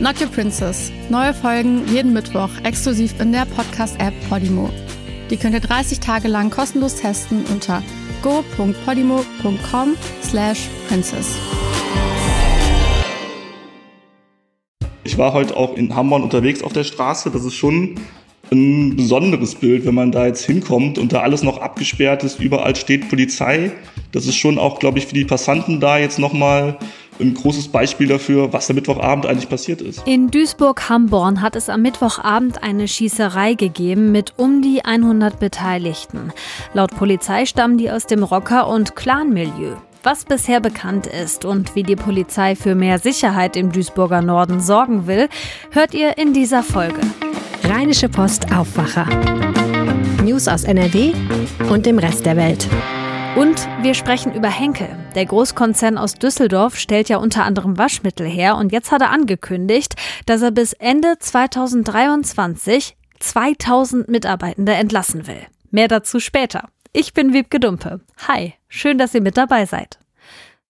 [0.00, 0.90] Not Your Princess.
[1.10, 4.70] Neue Folgen jeden Mittwoch exklusiv in der Podcast-App Podimo.
[5.28, 7.82] Die könnt ihr 30 Tage lang kostenlos testen unter
[8.22, 11.36] go.podimo.com slash princess.
[15.04, 17.30] Ich war heute auch in Hamburg unterwegs auf der Straße.
[17.30, 17.96] Das ist schon
[18.50, 22.40] ein besonderes Bild, wenn man da jetzt hinkommt und da alles noch abgesperrt ist.
[22.40, 23.70] Überall steht Polizei.
[24.12, 26.78] Das ist schon auch, glaube ich, für die Passanten da jetzt nochmal
[27.20, 30.06] ein großes Beispiel dafür, was am Mittwochabend eigentlich passiert ist.
[30.06, 36.32] In Duisburg-Hamborn hat es am Mittwochabend eine Schießerei gegeben mit um die 100 Beteiligten.
[36.72, 39.76] Laut Polizei stammen die aus dem Rocker- und Clan-Milieu.
[40.02, 45.06] Was bisher bekannt ist und wie die Polizei für mehr Sicherheit im Duisburger Norden sorgen
[45.06, 45.28] will,
[45.72, 47.00] hört ihr in dieser Folge.
[47.64, 49.06] Rheinische Post Aufwacher.
[50.24, 51.12] News aus NRW
[51.68, 52.66] und dem Rest der Welt.
[53.36, 54.88] Und wir sprechen über Henkel.
[55.14, 59.94] Der Großkonzern aus Düsseldorf stellt ja unter anderem Waschmittel her und jetzt hat er angekündigt,
[60.26, 65.46] dass er bis Ende 2023 2000 Mitarbeitende entlassen will.
[65.70, 66.70] Mehr dazu später.
[66.92, 68.00] Ich bin Wiebke Dumpe.
[68.26, 70.00] Hi, schön, dass ihr mit dabei seid.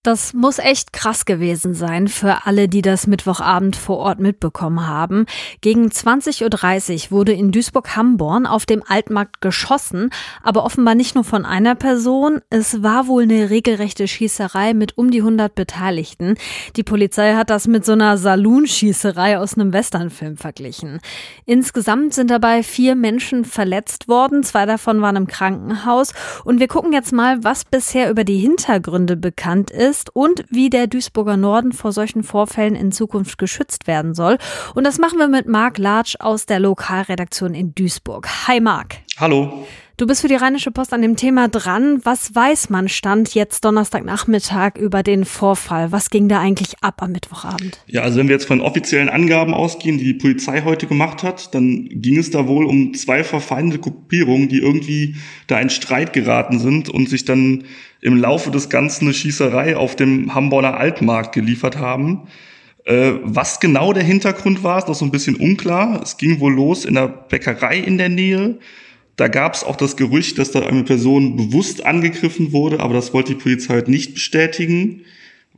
[0.03, 5.27] Das muss echt krass gewesen sein für alle, die das Mittwochabend vor Ort mitbekommen haben.
[5.61, 10.09] Gegen 20.30 Uhr wurde in Duisburg-Hamborn auf dem Altmarkt geschossen,
[10.43, 12.41] aber offenbar nicht nur von einer Person.
[12.49, 16.37] Es war wohl eine regelrechte Schießerei mit um die 100 Beteiligten.
[16.77, 21.01] Die Polizei hat das mit so einer Saloon-Schießerei aus einem Westernfilm verglichen.
[21.45, 26.15] Insgesamt sind dabei vier Menschen verletzt worden, zwei davon waren im Krankenhaus.
[26.47, 30.71] Und wir gucken jetzt mal, was bisher über die Hintergründe bekannt ist ist und wie
[30.71, 34.39] der Duisburger Norden vor solchen Vorfällen in Zukunft geschützt werden soll.
[34.75, 38.29] Und das machen wir mit Marc Latsch aus der Lokalredaktion in Duisburg.
[38.47, 38.97] Hi Marc.
[39.19, 39.67] Hallo.
[40.01, 42.01] Du bist für die Rheinische Post an dem Thema dran.
[42.05, 45.93] Was weiß man Stand jetzt Donnerstagnachmittag über den Vorfall?
[45.93, 47.79] Was ging da eigentlich ab am Mittwochabend?
[47.87, 51.55] Ja, also wenn wir jetzt von offiziellen Angaben ausgehen, die die Polizei heute gemacht hat,
[51.55, 55.17] dann ging es da wohl um zwei verfeindete Gruppierungen, die irgendwie
[55.49, 57.65] da in Streit geraten sind und sich dann
[58.01, 62.23] im Laufe des Ganzen eine Schießerei auf dem Hamburger Altmarkt geliefert haben.
[62.85, 66.01] Äh, was genau der Hintergrund war, ist noch so ein bisschen unklar.
[66.03, 68.59] Es ging wohl los in der Bäckerei in der Nähe.
[69.21, 73.13] Da gab es auch das Gerücht, dass da eine Person bewusst angegriffen wurde, aber das
[73.13, 75.03] wollte die Polizei halt nicht bestätigen.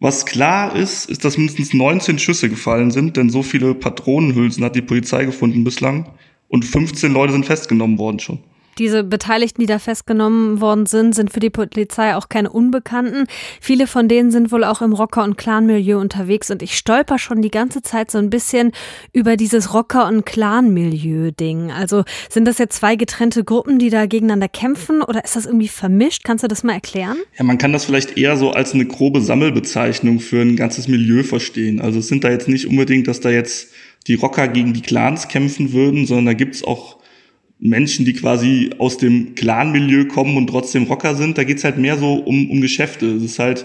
[0.01, 4.75] Was klar ist, ist, dass mindestens 19 Schüsse gefallen sind, denn so viele Patronenhülsen hat
[4.75, 6.11] die Polizei gefunden bislang
[6.49, 8.41] und 15 Leute sind festgenommen worden schon.
[8.79, 13.27] Diese Beteiligten, die da festgenommen worden sind, sind für die Polizei auch keine Unbekannten.
[13.61, 17.43] Viele von denen sind wohl auch im Rocker- und Clan-Milieu unterwegs und ich stolper schon
[17.43, 18.73] die ganze Zeit so ein bisschen
[19.13, 21.71] über dieses Rocker- und Clan-Milieu-Ding.
[21.71, 25.69] Also sind das jetzt zwei getrennte Gruppen, die da gegeneinander kämpfen oder ist das irgendwie
[25.69, 26.25] vermischt?
[26.25, 27.19] Kannst du das mal erklären?
[27.37, 31.23] Ja, man kann das vielleicht eher so als eine grobe Sammelbezeichnung für ein ganzes Milieu
[31.23, 31.81] verstehen.
[31.81, 33.69] Also es sind da jetzt nicht unbedingt, dass da jetzt
[34.07, 37.02] die Rocker gegen die Clans kämpfen würden, sondern da gibt's auch
[37.65, 41.39] Menschen, die quasi aus dem Clan-Milieu kommen und trotzdem Rocker sind.
[41.39, 43.07] Da geht's halt mehr so um, um Geschäfte.
[43.07, 43.65] Es ist halt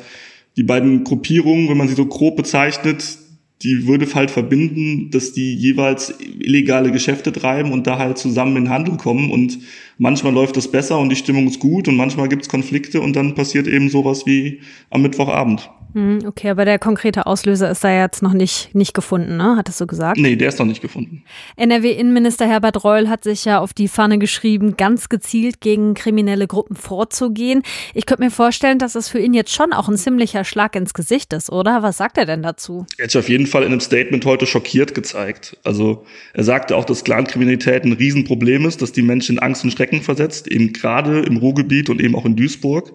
[0.55, 3.17] die beiden Gruppierungen, wenn man sie so grob bezeichnet,
[3.63, 8.69] die würde halt verbinden, dass die jeweils illegale Geschäfte treiben und da halt zusammen in
[8.69, 9.31] Handel kommen.
[9.31, 9.59] Und
[9.97, 13.35] manchmal läuft das besser und die Stimmung ist gut und manchmal gibt's Konflikte und dann
[13.35, 14.59] passiert eben sowas wie
[14.89, 15.69] am Mittwochabend.
[15.97, 19.55] Hm, okay, aber der konkrete Auslöser ist da jetzt noch nicht, nicht gefunden, ne?
[19.57, 20.19] Hattest du gesagt?
[20.19, 21.23] Nee, der ist noch nicht gefunden.
[21.55, 26.75] NRW-Innenminister Herbert Reul hat sich ja auf die Fahne geschrieben, ganz gezielt gegen kriminelle Gruppen
[26.75, 27.63] vorzugehen.
[27.95, 30.93] Ich könnte mir vorstellen, dass das für ihn jetzt schon auch ein ziemlicher Schlag ins
[30.93, 31.81] Gesicht ist, oder?
[31.81, 32.85] Was sagt er denn dazu?
[32.97, 35.57] Sich auf jeden Fall in einem Statement heute schockiert gezeigt.
[35.63, 39.71] Also er sagte auch, dass Clankriminalität ein Riesenproblem ist, dass die Menschen in Angst und
[39.71, 42.93] Schrecken versetzt, eben gerade im Ruhrgebiet und eben auch in Duisburg.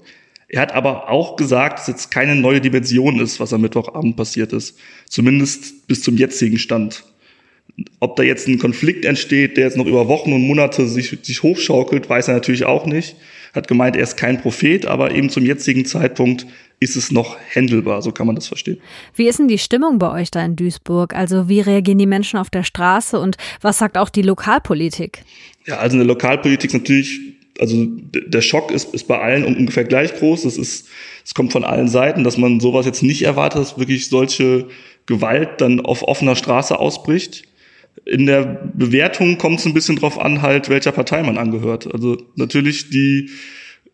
[0.48, 4.52] Er hat aber auch gesagt, dass jetzt keine neue Dimension ist, was am Mittwochabend passiert
[4.52, 4.78] ist.
[5.08, 7.04] Zumindest bis zum jetzigen Stand.
[8.00, 11.42] Ob da jetzt ein Konflikt entsteht, der jetzt noch über Wochen und Monate sich, sich
[11.42, 13.16] hochschaukelt, weiß er natürlich auch nicht.
[13.52, 16.46] Hat gemeint, er ist kein Prophet, aber eben zum jetzigen Zeitpunkt
[16.80, 18.78] ist es noch händelbar, so kann man das verstehen.
[19.14, 21.14] Wie ist denn die Stimmung bei euch da in Duisburg?
[21.14, 25.22] Also wie reagieren die Menschen auf der Straße und was sagt auch die Lokalpolitik?
[25.66, 27.20] Ja, also eine Lokalpolitik ist natürlich
[27.60, 30.42] also der Schock ist, ist bei allen ungefähr gleich groß.
[30.42, 30.88] Das ist,
[31.24, 34.68] es kommt von allen Seiten, dass man sowas jetzt nicht erwartet, dass wirklich solche
[35.06, 37.44] Gewalt dann auf offener Straße ausbricht.
[38.04, 41.92] In der Bewertung kommt es ein bisschen drauf an, halt, welcher Partei man angehört.
[41.92, 43.30] Also natürlich die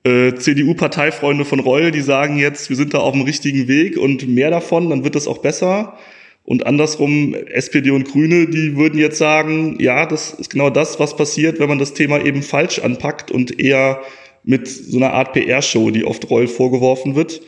[0.04, 4.28] äh, CDU-Parteifreunde von Reul, die sagen jetzt, wir sind da auf dem richtigen Weg und
[4.28, 5.98] mehr davon, dann wird das auch besser.
[6.44, 11.14] Und andersrum, SPD und Grüne, die würden jetzt sagen, ja, das ist genau das, was
[11.14, 14.00] passiert, wenn man das Thema eben falsch anpackt und eher
[14.44, 17.42] mit so einer Art PR-Show, die oft Reul vorgeworfen wird.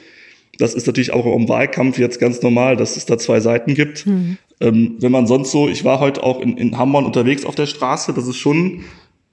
[0.61, 4.07] Das ist natürlich auch im Wahlkampf jetzt ganz normal, dass es da zwei Seiten gibt.
[4.07, 4.37] Mhm.
[4.61, 7.65] Ähm, wenn man sonst so, ich war heute auch in, in Hamburg unterwegs auf der
[7.65, 8.85] Straße, das ist schon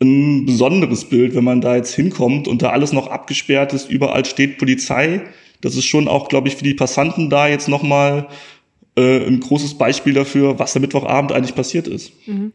[0.02, 4.24] ein besonderes Bild, wenn man da jetzt hinkommt und da alles noch abgesperrt ist, überall
[4.24, 5.22] steht Polizei.
[5.60, 8.28] Das ist schon auch, glaube ich, für die Passanten da jetzt nochmal
[8.96, 12.14] äh, ein großes Beispiel dafür, was der Mittwochabend eigentlich passiert ist.
[12.26, 12.54] Mhm.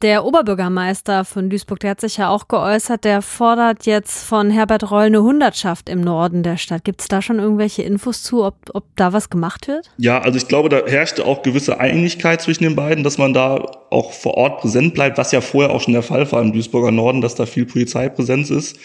[0.00, 4.92] Der Oberbürgermeister von Duisburg, der hat sich ja auch geäußert, der fordert jetzt von Herbert
[4.92, 6.84] Reul eine Hundertschaft im Norden der Stadt.
[6.84, 9.90] Gibt es da schon irgendwelche Infos zu, ob, ob da was gemacht wird?
[9.96, 13.56] Ja, also ich glaube, da herrschte auch gewisse Einigkeit zwischen den beiden, dass man da
[13.90, 16.92] auch vor Ort präsent bleibt, was ja vorher auch schon der Fall war im Duisburger
[16.92, 18.78] Norden, dass da viel Polizeipräsenz ist.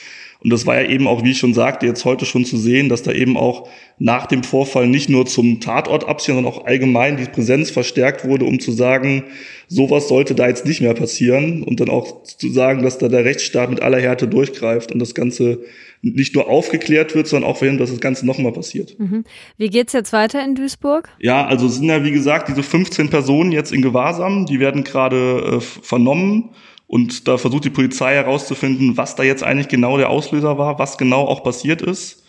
[0.44, 2.90] Und das war ja eben auch, wie ich schon sagte, jetzt heute schon zu sehen,
[2.90, 7.18] dass da eben auch nach dem Vorfall nicht nur zum Tatort abziehen, sondern auch allgemein
[7.18, 9.24] die Präsenz verstärkt wurde, um zu sagen,
[9.68, 13.24] sowas sollte da jetzt nicht mehr passieren und dann auch zu sagen, dass da der
[13.24, 15.64] Rechtsstaat mit aller Härte durchgreift und das Ganze
[16.02, 19.00] nicht nur aufgeklärt wird, sondern auch verhindert, dass das Ganze nochmal passiert.
[19.00, 19.24] Mhm.
[19.58, 21.08] Wie geht's jetzt weiter in Duisburg?
[21.20, 25.58] Ja, also sind ja wie gesagt diese 15 Personen jetzt in Gewahrsam, die werden gerade
[25.58, 26.50] äh, vernommen.
[26.88, 30.98] Und da versucht die Polizei herauszufinden, was da jetzt eigentlich genau der Auslöser war, was
[30.98, 32.24] genau auch passiert ist.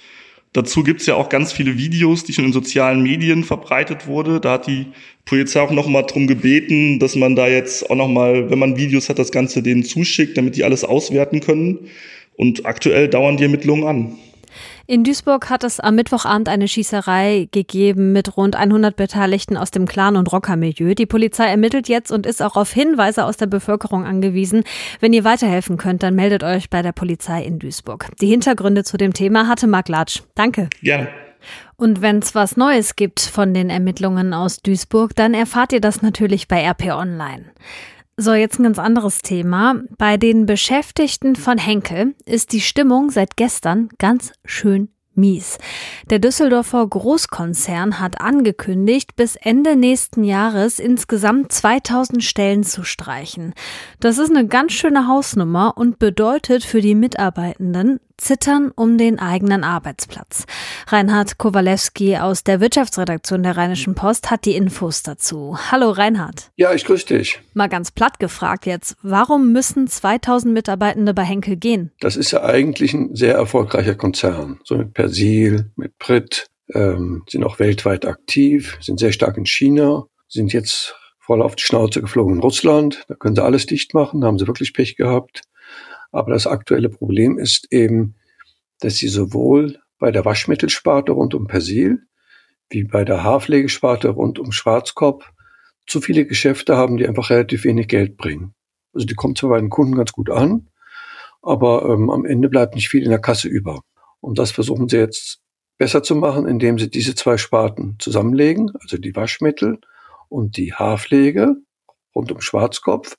[0.55, 4.41] Dazu gibt's ja auch ganz viele Videos, die schon in sozialen Medien verbreitet wurde.
[4.41, 4.87] Da hat die
[5.25, 9.19] Polizei auch nochmal drum gebeten, dass man da jetzt auch nochmal, wenn man Videos hat,
[9.19, 11.89] das Ganze denen zuschickt, damit die alles auswerten können.
[12.37, 14.17] Und aktuell dauern die Ermittlungen an.
[14.87, 19.87] In Duisburg hat es am Mittwochabend eine Schießerei gegeben mit rund 100 Beteiligten aus dem
[19.87, 20.95] Clan- und Rockermilieu.
[20.95, 24.63] Die Polizei ermittelt jetzt und ist auch auf Hinweise aus der Bevölkerung angewiesen.
[25.01, 28.11] Wenn ihr weiterhelfen könnt, dann meldet euch bei der Polizei in Duisburg.
[28.21, 30.21] Die Hintergründe zu dem Thema hatte Marc Latsch.
[30.35, 30.69] Danke.
[30.83, 31.09] Ja.
[31.77, 36.03] Und wenn es was Neues gibt von den Ermittlungen aus Duisburg, dann erfahrt ihr das
[36.03, 37.47] natürlich bei RP Online.
[38.17, 39.83] So, jetzt ein ganz anderes Thema.
[39.99, 45.59] Bei den Beschäftigten von Henkel ist die Stimmung seit gestern ganz schön mies.
[46.11, 53.53] Der Düsseldorfer Großkonzern hat angekündigt, bis Ende nächsten Jahres insgesamt 2000 Stellen zu streichen.
[53.99, 59.65] Das ist eine ganz schöne Hausnummer und bedeutet für die Mitarbeitenden Zittern um den eigenen
[59.65, 60.47] Arbeitsplatz.
[60.89, 65.59] Reinhard Kowalewski aus der Wirtschaftsredaktion der Rheinischen Post hat die Infos dazu.
[65.71, 66.51] Hallo Reinhard.
[66.57, 67.41] Ja, ich grüße dich.
[67.53, 71.93] Mal ganz platt gefragt jetzt, warum müssen 2000 Mitarbeitende bei Henkel gehen?
[72.01, 74.59] Das ist ja eigentlich ein sehr erfolgreicher Konzern.
[74.65, 80.07] So mit Persil, mit Brit, ähm, sind auch weltweit aktiv, sind sehr stark in China,
[80.29, 83.05] sind jetzt voll auf die Schnauze geflogen in Russland.
[83.09, 85.43] Da können sie alles dicht machen, da haben sie wirklich Pech gehabt.
[86.15, 88.15] Aber das aktuelle Problem ist eben,
[88.79, 92.07] dass sie sowohl bei der Waschmittelsparte rund um Persil
[92.71, 95.29] wie bei der Haarpflegesparte rund um Schwarzkopf
[95.89, 98.55] zu viele Geschäfte haben, die einfach relativ wenig Geld bringen.
[98.93, 100.69] Also die kommt zwar bei den Kunden ganz gut an,
[101.43, 103.81] aber ähm, am Ende bleibt nicht viel in der Kasse über.
[104.21, 105.41] Und das versuchen sie jetzt
[105.79, 109.81] besser zu machen, indem sie diese zwei Sparten zusammenlegen, also die Waschmittel
[110.29, 111.57] und die Haarpflege
[112.15, 113.17] rund um Schwarzkopf,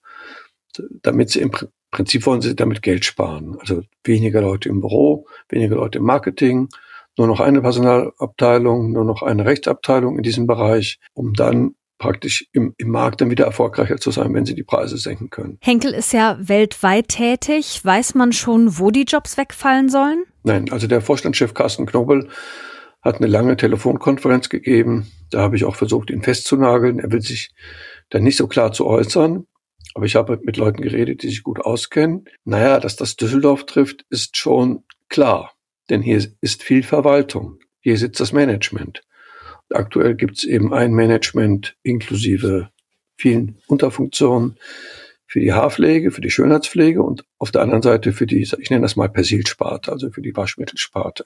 [1.02, 1.52] damit sie im
[1.96, 3.56] Prinzip wollen sie damit Geld sparen.
[3.62, 6.68] Also weniger Leute im Büro, weniger Leute im Marketing,
[7.18, 12.74] nur noch eine Personalabteilung, nur noch eine Rechtsabteilung in diesem Bereich, um dann praktisch im,
[12.78, 15.58] im Markt dann wieder erfolgreicher zu sein, wenn sie die Preise senken können.
[15.62, 17.80] Henkel ist ja weltweit tätig.
[17.86, 20.26] Weiß man schon, wo die Jobs wegfallen sollen?
[20.44, 22.28] Nein, also der Vorstandschef Carsten Knobel
[23.02, 25.10] hat eine lange Telefonkonferenz gegeben.
[25.32, 27.00] Da habe ich auch versucht, ihn festzunageln.
[27.00, 27.52] Er will sich
[28.10, 29.48] dann nicht so klar zu äußern.
[29.96, 32.26] Aber ich habe mit Leuten geredet, die sich gut auskennen.
[32.44, 35.54] Naja, dass das Düsseldorf trifft, ist schon klar.
[35.90, 37.60] Denn hier ist viel Verwaltung.
[37.80, 39.02] Hier sitzt das Management.
[39.70, 42.70] Aktuell gibt es eben ein Management inklusive
[43.16, 44.58] vielen Unterfunktionen
[45.28, 48.82] für die Haarpflege, für die Schönheitspflege und auf der anderen Seite für die, ich nenne
[48.82, 51.26] das mal Persilsparte, also für die Waschmittelsparte.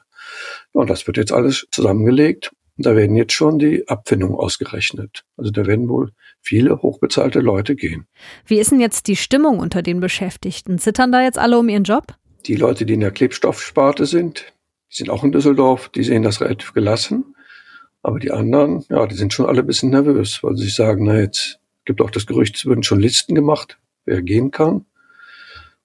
[0.74, 2.52] Und das wird jetzt alles zusammengelegt
[2.86, 5.26] da werden jetzt schon die Abfindungen ausgerechnet.
[5.36, 8.08] Also da werden wohl viele hochbezahlte Leute gehen.
[8.46, 10.80] Wie ist denn jetzt die Stimmung unter den Beschäftigten?
[10.80, 12.16] Zittern da jetzt alle um ihren Job?
[12.46, 14.54] Die Leute, die in der Klebstoffsparte sind,
[14.92, 17.36] die sind auch in Düsseldorf, die sehen das relativ gelassen.
[18.02, 21.04] Aber die anderen, ja, die sind schon alle ein bisschen nervös, weil sie sich sagen,
[21.04, 24.86] na jetzt gibt auch das Gerücht, es würden schon Listen gemacht, wer gehen kann.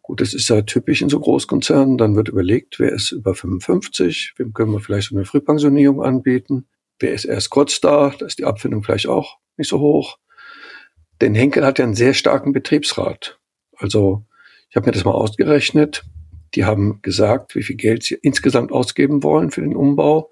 [0.01, 1.99] Gut, das ist ja typisch in so Großkonzernen.
[1.99, 6.67] Dann wird überlegt, wer ist über 55, wem können wir vielleicht so eine Frühpensionierung anbieten
[6.99, 10.19] wer ist erst kurz da, da ist die Abfindung vielleicht auch nicht so hoch.
[11.21, 13.39] Denn Henkel hat ja einen sehr starken Betriebsrat.
[13.77, 14.25] Also
[14.71, 16.05] ich habe mir das mal ausgerechnet.
[16.55, 20.31] Die haben gesagt, wie viel Geld sie insgesamt ausgeben wollen für den Umbau.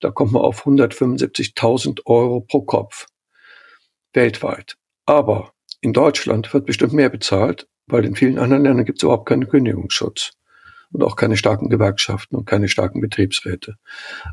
[0.00, 3.06] Da kommt man auf 175.000 Euro pro Kopf
[4.12, 4.76] weltweit.
[5.06, 9.28] Aber in Deutschland wird bestimmt mehr bezahlt, weil in vielen anderen Ländern gibt es überhaupt
[9.28, 10.32] keinen Kündigungsschutz
[10.92, 13.76] und auch keine starken Gewerkschaften und keine starken Betriebsräte.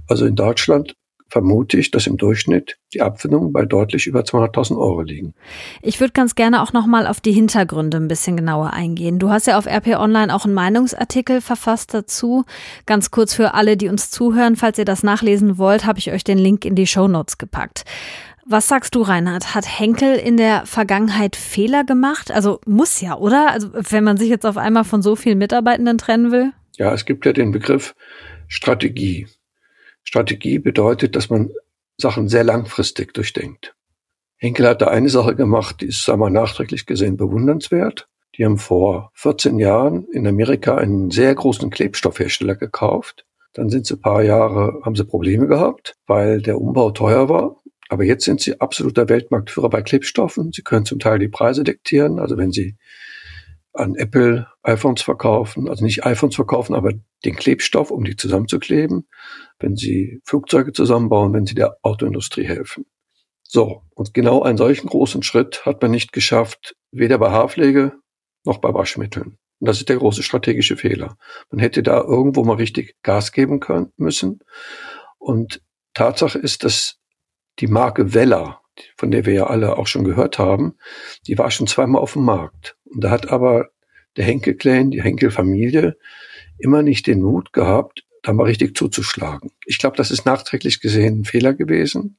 [0.08, 0.96] Also in Deutschland
[1.30, 5.34] vermute ich, dass im Durchschnitt die Abfindungen bei deutlich über 200.000 Euro liegen.
[5.82, 9.20] Ich würde ganz gerne auch nochmal auf die Hintergründe ein bisschen genauer eingehen.
[9.20, 12.46] Du hast ja auf RP Online auch einen Meinungsartikel verfasst dazu.
[12.86, 16.24] Ganz kurz für alle, die uns zuhören, falls ihr das nachlesen wollt, habe ich euch
[16.24, 17.84] den Link in die Show Notes gepackt.
[18.52, 19.54] Was sagst du, Reinhard?
[19.54, 22.32] Hat Henkel in der Vergangenheit Fehler gemacht?
[22.32, 23.52] Also muss ja, oder?
[23.52, 26.52] Also wenn man sich jetzt auf einmal von so vielen Mitarbeitenden trennen will?
[26.76, 27.94] Ja, es gibt ja den Begriff
[28.48, 29.28] Strategie.
[30.04, 31.52] Strategie bedeutet, dass man
[31.98, 33.76] Sachen sehr langfristig durchdenkt.
[34.38, 38.08] Henkel hat da eine Sache gemacht, die ist, wir, nachträglich gesehen bewundernswert.
[38.38, 43.26] Die haben vor 14 Jahren in Amerika einen sehr großen Klebstoffhersteller gekauft.
[43.54, 47.58] Dann sind sie ein paar Jahre, haben sie Probleme gehabt, weil der Umbau teuer war.
[47.90, 50.52] Aber jetzt sind sie absoluter Weltmarktführer bei Klebstoffen.
[50.54, 52.20] Sie können zum Teil die Preise diktieren.
[52.20, 52.78] Also wenn sie
[53.80, 56.94] an Apple iPhones verkaufen, also nicht iPhones verkaufen, aber
[57.26, 59.08] den Klebstoff, um die zusammenzukleben,
[59.60, 62.86] wenn sie Flugzeuge zusammenbauen, wenn sie der Autoindustrie helfen.
[63.44, 67.94] So, und genau einen solchen großen Schritt hat man nicht geschafft, weder bei Haarpflege
[68.46, 69.38] noch bei Waschmitteln.
[69.60, 71.18] Und das ist der große strategische Fehler.
[71.50, 74.40] Man hätte da irgendwo mal richtig Gas geben können, müssen.
[75.18, 75.62] Und
[75.94, 77.00] Tatsache ist, dass
[77.60, 78.62] die Marke Weller,
[78.98, 80.78] von der wir ja alle auch schon gehört haben,
[81.28, 82.78] die war schon zweimal auf dem Markt.
[82.92, 83.70] Und da hat aber
[84.18, 85.98] der Henkel-Clan, die Henkel-Familie,
[86.58, 89.52] immer nicht den Mut gehabt, da mal richtig zuzuschlagen.
[89.66, 92.18] Ich glaube, das ist nachträglich gesehen ein Fehler gewesen.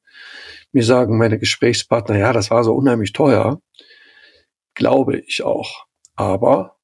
[0.72, 3.60] Mir sagen meine Gesprächspartner, ja, das war so unheimlich teuer.
[4.74, 5.86] Glaube ich auch.
[6.14, 6.76] Aber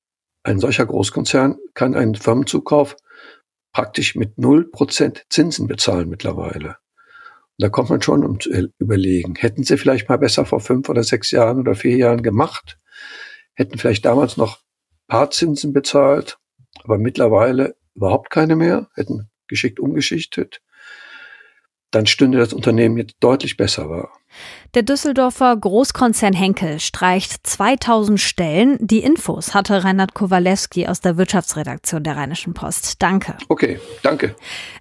[0.42, 2.96] ein solcher Großkonzern kann einen Firmenzukauf
[3.72, 6.76] praktisch mit null Prozent Zinsen bezahlen mittlerweile.
[7.58, 11.02] Da kommt man schon um zu überlegen, hätten sie vielleicht mal besser vor fünf oder
[11.02, 12.78] sechs Jahren oder vier Jahren gemacht,
[13.56, 14.60] hätten vielleicht damals noch
[15.08, 16.38] Paarzinsen bezahlt,
[16.84, 20.62] aber mittlerweile überhaupt keine mehr, hätten geschickt umgeschichtet
[21.90, 24.10] dann stünde das Unternehmen jetzt deutlich besser war.
[24.74, 28.76] Der Düsseldorfer Großkonzern Henkel streicht 2000 Stellen.
[28.80, 33.02] Die Infos hatte Reinhard Kowalewski aus der Wirtschaftsredaktion der Rheinischen Post.
[33.02, 33.36] Danke.
[33.48, 34.34] Okay, danke.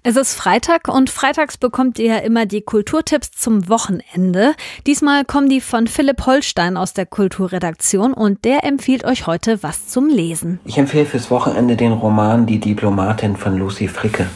[0.04, 4.54] Es ist Freitag und freitags bekommt ihr ja immer die Kulturtipps zum Wochenende.
[4.86, 9.88] Diesmal kommen die von Philipp Holstein aus der Kulturredaktion und der empfiehlt euch heute was
[9.88, 10.60] zum Lesen.
[10.66, 14.28] Ich empfehle fürs Wochenende den Roman Die Diplomatin von Lucy Fricke.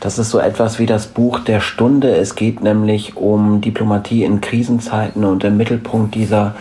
[0.00, 2.16] Das ist so etwas wie das Buch der Stunde.
[2.16, 6.54] Es geht nämlich um Diplomatie in Krisenzeiten und im Mittelpunkt dieser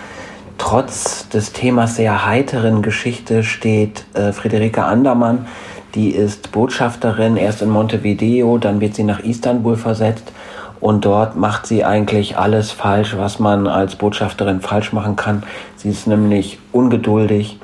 [0.58, 5.48] trotz des Themas sehr heiteren Geschichte steht äh, Friederike Andermann.
[5.96, 10.34] Die ist Botschafterin erst in Montevideo, dann wird sie nach Istanbul versetzt
[10.82, 15.44] und dort macht sie eigentlich alles falsch, was man als Botschafterin falsch machen kann.
[15.78, 17.58] Sie ist nämlich ungeduldig,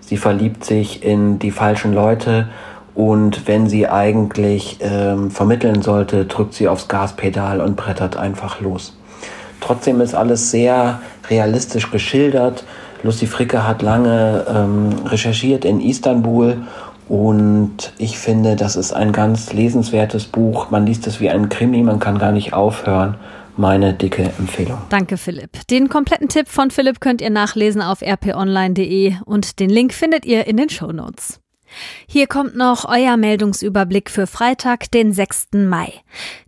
[0.00, 2.48] sie verliebt sich in die falschen Leute
[2.94, 8.96] und wenn sie eigentlich ähm, vermitteln sollte, drückt sie aufs Gaspedal und brettert einfach los.
[9.60, 12.64] Trotzdem ist alles sehr realistisch geschildert.
[13.02, 16.58] Lucy Fricke hat lange ähm, recherchiert in Istanbul
[17.08, 20.70] und ich finde, das ist ein ganz lesenswertes Buch.
[20.70, 23.16] Man liest es wie ein Krimi, man kann gar nicht aufhören.
[23.56, 24.78] Meine dicke Empfehlung.
[24.88, 25.66] Danke, Philipp.
[25.68, 30.48] Den kompletten Tipp von Philipp könnt ihr nachlesen auf rponline.de und den Link findet ihr
[30.48, 31.38] in den Show Notes.
[32.06, 35.48] Hier kommt noch euer Meldungsüberblick für Freitag, den 6.
[35.52, 35.92] Mai.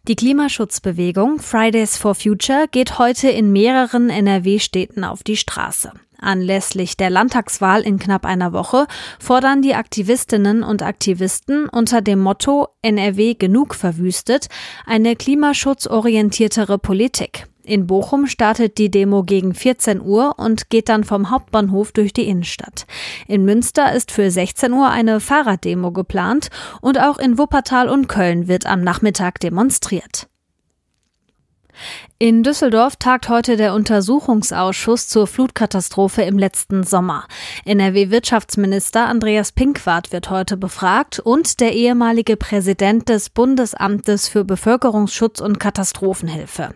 [0.09, 5.93] Die Klimaschutzbewegung Fridays for Future geht heute in mehreren NRW-Städten auf die Straße.
[6.19, 8.87] Anlässlich der Landtagswahl in knapp einer Woche
[9.19, 14.49] fordern die Aktivistinnen und Aktivisten unter dem Motto NRW genug verwüstet
[14.87, 17.47] eine klimaschutzorientiertere Politik.
[17.67, 22.29] In Bochum startet die Demo gegen 14 Uhr und geht dann vom Hauptbahnhof durch die
[22.29, 22.87] Innenstadt.
[23.27, 26.49] In Münster ist für 16 Uhr eine Fahrraddemo geplant
[26.81, 30.29] und auch in Wuppertal und Köln wird am Nachmittag demonstriert.
[32.19, 37.27] In Düsseldorf tagt heute der Untersuchungsausschuss zur Flutkatastrophe im letzten Sommer.
[37.67, 45.61] NRW-Wirtschaftsminister Andreas Pinkwart wird heute befragt und der ehemalige Präsident des Bundesamtes für Bevölkerungsschutz und
[45.61, 46.71] Katastrophenhilfe.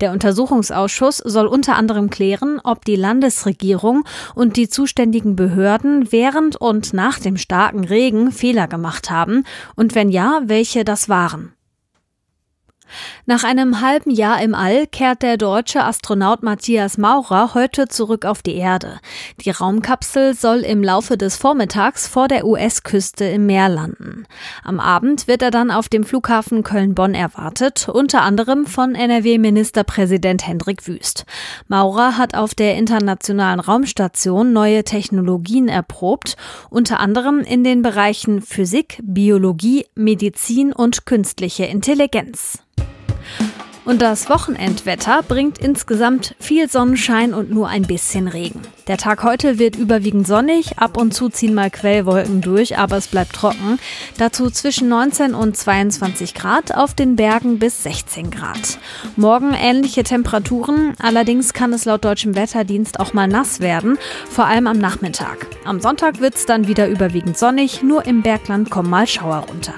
[0.00, 4.04] Der Untersuchungsausschuss soll unter anderem klären, ob die Landesregierung
[4.34, 9.44] und die zuständigen Behörden während und nach dem starken Regen Fehler gemacht haben
[9.76, 11.52] und wenn ja, welche das waren.
[13.26, 18.42] Nach einem halben Jahr im All kehrt der deutsche Astronaut Matthias Maurer heute zurück auf
[18.42, 19.00] die Erde.
[19.44, 24.26] Die Raumkapsel soll im Laufe des Vormittags vor der US-Küste im Meer landen.
[24.64, 30.86] Am Abend wird er dann auf dem Flughafen Köln-Bonn erwartet, unter anderem von NRW-Ministerpräsident Hendrik
[30.86, 31.24] Wüst.
[31.68, 36.36] Maurer hat auf der Internationalen Raumstation neue Technologien erprobt,
[36.70, 42.58] unter anderem in den Bereichen Physik, Biologie, Medizin und künstliche Intelligenz.
[43.84, 48.60] Und das Wochenendwetter bringt insgesamt viel Sonnenschein und nur ein bisschen Regen.
[48.86, 53.08] Der Tag heute wird überwiegend sonnig, ab und zu ziehen mal Quellwolken durch, aber es
[53.08, 53.78] bleibt trocken.
[54.18, 58.78] Dazu zwischen 19 und 22 Grad, auf den Bergen bis 16 Grad.
[59.16, 64.66] Morgen ähnliche Temperaturen, allerdings kann es laut deutschem Wetterdienst auch mal nass werden, vor allem
[64.66, 65.46] am Nachmittag.
[65.64, 69.74] Am Sonntag wird es dann wieder überwiegend sonnig, nur im Bergland kommen mal Schauer runter.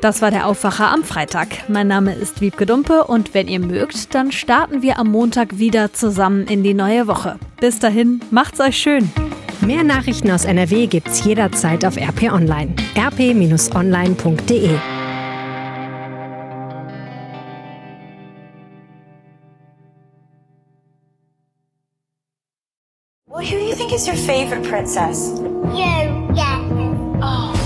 [0.00, 1.48] Das war der Aufwacher am Freitag.
[1.68, 5.92] Mein Name ist Wiebke Dumpe und wenn ihr mögt, dann starten wir am Montag wieder
[5.92, 7.38] zusammen in die neue Woche.
[7.60, 9.10] Bis dahin, macht's euch schön.
[9.62, 12.74] Mehr Nachrichten aus NRW gibt's jederzeit auf RP Online.
[12.94, 14.70] rp-online.de
[23.28, 25.30] Well, who do you think is your favorite princess?
[25.74, 26.62] You, yeah.
[27.22, 27.65] Oh.